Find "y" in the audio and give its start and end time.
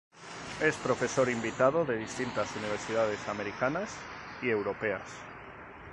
4.41-4.49